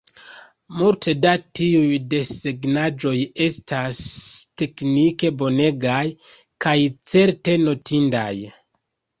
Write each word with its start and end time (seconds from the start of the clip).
Multe 0.77 1.11
da 1.25 1.33
tiuj 1.59 1.99
desegnaĵoj 2.13 3.13
estas 3.49 4.01
teknike 4.63 5.31
bonegaj 5.43 6.01
kaj 6.67 6.77
certe 7.13 7.59
notindaj. 7.69 8.29